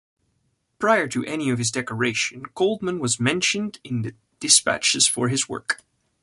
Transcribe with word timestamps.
Prior 0.79 1.07
to 1.09 1.23
any 1.25 1.51
of 1.51 1.59
his 1.59 1.69
decorations 1.69 2.47
Coltman 2.55 2.97
was 2.97 3.19
Mentioned 3.19 3.79
in 3.83 4.15
Despatches 4.39 5.07
for 5.07 5.27
his 5.29 5.47
work. 5.47 5.83